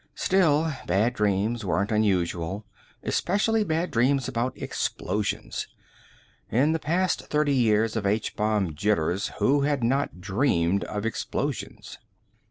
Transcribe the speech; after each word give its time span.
Still, 0.15 0.73
bad 0.87 1.13
dreams 1.13 1.63
weren't 1.63 1.91
unusual, 1.91 2.65
especially 3.03 3.63
bad 3.63 3.91
dreams 3.91 4.27
about 4.27 4.57
explosions. 4.57 5.67
In 6.49 6.71
the 6.71 6.79
past 6.79 7.27
thirty 7.27 7.53
years 7.53 7.95
of 7.95 8.07
H 8.07 8.35
bomb 8.35 8.73
jitters, 8.73 9.27
who 9.37 9.61
had 9.61 9.83
not 9.83 10.19
dreamed 10.19 10.85
of 10.85 11.05
explosions? 11.05 11.99